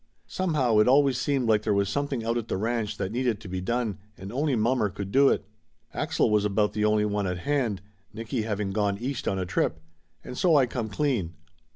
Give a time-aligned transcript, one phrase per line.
[0.25, 3.39] Some how it always seemed like there was something out at the ranch that needed
[3.39, 5.45] to be done and only mommer could do it.
[5.93, 9.79] Axel was about the only one at hand, Nicky having gone East on a trip.
[10.23, 11.35] And so I come clean.